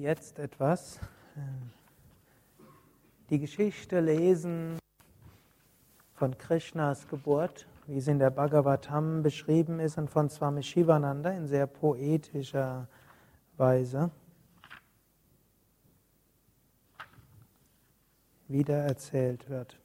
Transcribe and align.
Jetzt 0.00 0.38
etwas 0.38 1.00
die 3.30 3.40
Geschichte 3.40 3.98
lesen 3.98 4.78
von 6.14 6.38
Krishnas 6.38 7.08
Geburt, 7.08 7.66
wie 7.88 7.96
es 7.96 8.06
in 8.06 8.20
der 8.20 8.30
Bhagavatam 8.30 9.24
beschrieben 9.24 9.80
ist 9.80 9.98
und 9.98 10.08
von 10.08 10.30
Swami 10.30 10.62
Shivananda 10.62 11.30
in 11.30 11.48
sehr 11.48 11.66
poetischer 11.66 12.86
Weise 13.56 14.12
wiedererzählt 18.46 19.48
wird. 19.50 19.80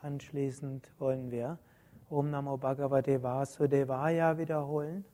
Anschließend 0.00 0.90
wollen 0.98 1.30
wir 1.30 1.58
Om 2.10 2.28
Namo 2.30 2.56
Bhagavate 2.56 3.22
Vasudevaya 3.22 4.36
wiederholen 4.36 5.04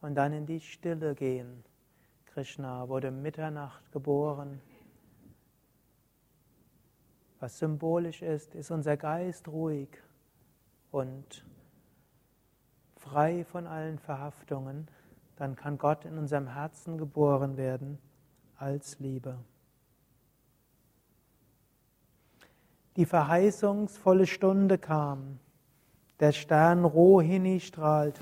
und 0.00 0.16
dann 0.16 0.32
in 0.32 0.44
die 0.44 0.58
Stille 0.58 1.14
gehen. 1.14 1.62
Krishna 2.26 2.88
wurde 2.88 3.12
Mitternacht 3.12 3.92
geboren. 3.92 4.60
Was 7.38 7.60
symbolisch 7.60 8.22
ist, 8.22 8.56
ist 8.56 8.72
unser 8.72 8.96
Geist 8.96 9.46
ruhig 9.46 9.88
und 10.90 11.44
frei 12.96 13.44
von 13.44 13.68
allen 13.68 14.00
Verhaftungen. 14.00 14.88
Dann 15.36 15.54
kann 15.54 15.78
Gott 15.78 16.04
in 16.04 16.18
unserem 16.18 16.48
Herzen 16.48 16.98
geboren 16.98 17.56
werden 17.56 17.98
als 18.56 18.98
Liebe. 18.98 19.38
Die 22.96 23.06
verheißungsvolle 23.06 24.26
Stunde 24.26 24.76
kam. 24.76 25.38
Der 26.22 26.30
Stern 26.30 26.84
Rohini 26.84 27.58
strahlte. 27.58 28.20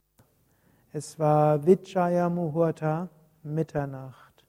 Es 0.91 1.19
war 1.19 1.67
Vijaya 1.67 2.31
Muhurta, 2.31 3.11
Mitternacht. 3.43 4.43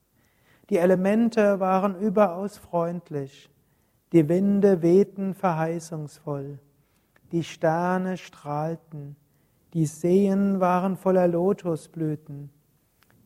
Die 0.69 0.77
Elemente 0.77 1.59
waren 1.59 1.99
überaus 1.99 2.57
freundlich. 2.57 3.49
Die 4.13 4.29
Winde 4.29 4.81
wehten 4.81 5.33
verheißungsvoll. 5.33 6.59
Die 7.33 7.43
Sterne 7.43 8.15
strahlten. 8.15 9.17
Die 9.73 9.85
Seen 9.85 10.61
waren 10.61 10.95
voller 10.95 11.27
Lotusblüten. 11.27 12.51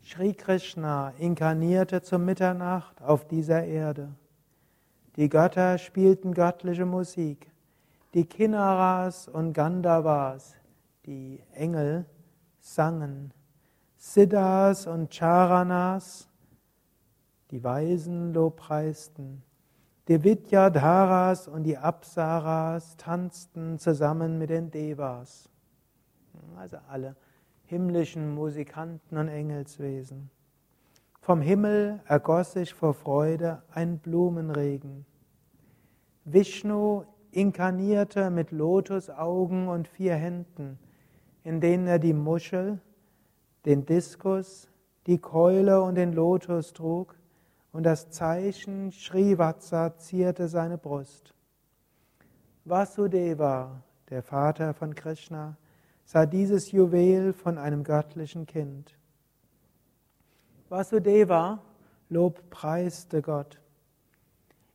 Sri 0.03 0.33
Krishna 0.33 1.13
inkarnierte 1.19 2.01
zur 2.01 2.17
Mitternacht 2.17 2.99
auf 3.03 3.27
dieser 3.27 3.63
Erde. 3.63 4.09
Die 5.17 5.29
Götter 5.29 5.77
spielten 5.77 6.33
göttliche 6.33 6.87
Musik 6.87 7.51
die 8.15 8.25
Kinnaras 8.25 9.27
und 9.27 9.51
Gandhavas, 9.51 10.55
die 11.05 11.43
Engel, 11.51 12.05
sangen. 12.61 13.33
Siddhas 13.97 14.87
und 14.87 15.11
Charanas, 15.11 16.29
die 17.51 17.61
Weisen 17.61 18.33
lobpreisten. 18.33 19.43
Die 20.07 20.23
Vidyadharas 20.23 21.49
und 21.49 21.63
die 21.63 21.77
Apsaras 21.77 22.95
tanzten 22.95 23.79
zusammen 23.79 24.37
mit 24.37 24.49
den 24.49 24.71
Devas. 24.71 25.49
Also 26.55 26.77
alle 26.87 27.17
himmlischen 27.65 28.33
Musikanten 28.33 29.17
und 29.17 29.27
Engelswesen. 29.27 30.29
Vom 31.19 31.41
Himmel 31.41 31.99
ergoss 32.05 32.53
sich 32.53 32.73
vor 32.73 32.93
Freude 32.93 33.63
ein 33.73 33.97
Blumenregen. 33.97 35.05
Vishnu 36.23 37.03
inkarnierte 37.35 38.29
mit 38.29 38.51
Lotusaugen 38.51 39.67
und 39.67 39.87
vier 39.87 40.15
Händen, 40.15 40.79
in 41.43 41.59
denen 41.59 41.85
er 41.85 41.99
die 41.99 42.13
Muschel, 42.13 42.79
den 43.65 43.85
Diskus, 43.85 44.69
die 45.05 45.17
Keule 45.17 45.81
und 45.81 45.95
den 45.95 46.13
Lotus 46.13 46.73
trug, 46.73 47.15
und 47.71 47.83
das 47.83 48.09
Zeichen 48.09 48.93
Srivatsa 48.93 49.97
zierte 49.97 50.47
seine 50.47 50.77
Brust. 50.77 51.33
Vasudeva, 52.63 53.83
der 54.09 54.23
Vater 54.23 54.73
von 54.73 54.95
Krishna, 54.95 55.57
sah 56.05 56.25
dieses 56.25 56.71
Juwel 56.71 57.33
von 57.33 57.57
einem 57.57 57.83
göttlichen 57.83 58.45
Kind. 58.45 58.95
Vasudeva 60.69 61.59
lobpreiste 62.09 63.21
Gott. 63.21 63.59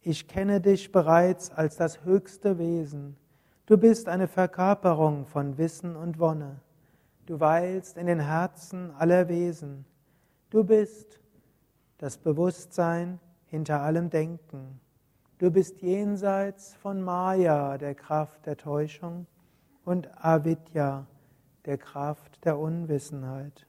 Ich 0.03 0.29
kenne 0.29 0.61
dich 0.61 0.93
bereits 0.93 1.51
als 1.51 1.77
das 1.77 2.05
höchste 2.05 2.59
Wesen. 2.59 3.17
Du 3.67 3.77
bist 3.77 4.09
eine 4.09 4.29
Verkörperung 4.29 5.27
von 5.27 5.59
Wissen 5.59 5.95
und 5.95 6.19
Wonne. 6.19 6.61
Du 7.27 7.39
weilst 7.39 7.99
in 7.99 8.07
den 8.07 8.21
Herzen 8.21 8.93
aller 8.93 9.29
Wesen. 9.29 9.85
Du 10.49 10.65
bist 10.65 11.21
das 11.99 12.17
Bewusstsein 12.17 13.21
hinter 13.47 13.83
allem 13.83 14.09
Denken. 14.09 14.81
Du 15.39 15.51
bist 15.51 15.83
jenseits 15.83 16.75
von 16.75 17.03
Maya, 17.03 17.77
der 17.77 17.95
Kraft 17.95 18.47
der 18.47 18.57
Täuschung, 18.57 19.27
und 19.85 20.09
Avidya, 20.25 21.07
der 21.67 21.79
Kraft 21.79 22.45
der 22.45 22.59
Unwissenheit. 22.59 23.67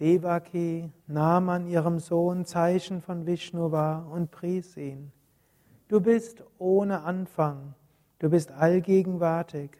Devaki 0.00 0.90
nahm 1.06 1.48
an 1.48 1.66
ihrem 1.66 1.98
Sohn 1.98 2.44
Zeichen 2.44 3.00
von 3.00 3.26
Vishnu 3.26 3.70
wahr 3.70 4.08
und 4.10 4.30
pries 4.30 4.76
ihn. 4.76 5.12
Du 5.88 6.00
bist 6.00 6.42
ohne 6.58 7.02
Anfang, 7.02 7.74
du 8.18 8.30
bist 8.30 8.50
allgegenwärtig, 8.52 9.70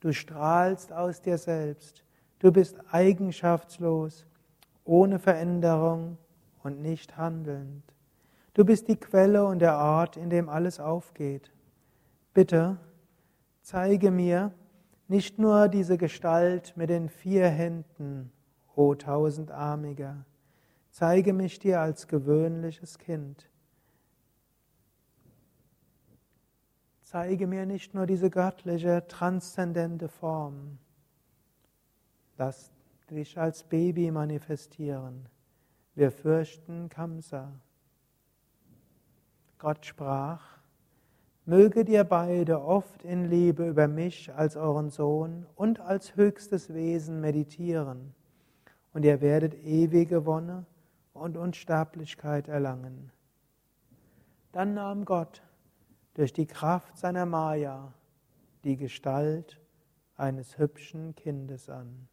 du 0.00 0.12
strahlst 0.12 0.92
aus 0.92 1.20
dir 1.20 1.38
selbst, 1.38 2.04
du 2.38 2.52
bist 2.52 2.78
eigenschaftslos, 2.90 4.26
ohne 4.84 5.18
Veränderung 5.18 6.16
und 6.62 6.80
nicht 6.80 7.16
handelnd. 7.16 7.82
Du 8.54 8.64
bist 8.64 8.88
die 8.88 8.96
Quelle 8.96 9.44
und 9.44 9.58
der 9.58 9.76
Ort, 9.76 10.16
in 10.16 10.30
dem 10.30 10.48
alles 10.48 10.80
aufgeht. 10.80 11.52
Bitte 12.32 12.78
zeige 13.60 14.10
mir 14.10 14.52
nicht 15.08 15.38
nur 15.38 15.68
diese 15.68 15.98
Gestalt 15.98 16.76
mit 16.76 16.90
den 16.90 17.08
vier 17.08 17.48
Händen, 17.48 18.32
o 18.76 18.94
tausendarmiger, 18.94 20.24
zeige 20.90 21.32
mich 21.32 21.58
dir 21.58 21.80
als 21.80 22.06
gewöhnliches 22.06 22.98
Kind. 22.98 23.48
Zeige 27.00 27.46
mir 27.46 27.66
nicht 27.66 27.94
nur 27.94 28.06
diese 28.06 28.30
göttliche, 28.30 29.06
transzendente 29.08 30.08
Form. 30.08 30.78
Lass 32.36 32.70
dich 33.10 33.38
als 33.38 33.64
Baby 33.64 34.10
manifestieren. 34.10 35.28
Wir 35.94 36.10
fürchten 36.10 36.90
Kamsa. 36.90 37.52
Gott 39.58 39.86
sprach, 39.86 40.58
möge 41.46 41.84
dir 41.86 42.04
beide 42.04 42.62
oft 42.62 43.04
in 43.04 43.24
Liebe 43.24 43.66
über 43.66 43.88
mich 43.88 44.34
als 44.34 44.56
euren 44.56 44.90
Sohn 44.90 45.46
und 45.54 45.80
als 45.80 46.16
höchstes 46.16 46.74
Wesen 46.74 47.22
meditieren 47.22 48.15
und 48.96 49.04
ihr 49.04 49.20
werdet 49.20 49.52
ewige 49.62 50.24
Wonne 50.24 50.64
und 51.12 51.36
Unsterblichkeit 51.36 52.48
erlangen. 52.48 53.12
Dann 54.52 54.72
nahm 54.72 55.04
Gott 55.04 55.42
durch 56.14 56.32
die 56.32 56.46
Kraft 56.46 56.96
seiner 56.96 57.26
Maya 57.26 57.92
die 58.64 58.78
Gestalt 58.78 59.60
eines 60.16 60.56
hübschen 60.56 61.14
Kindes 61.14 61.68
an. 61.68 62.08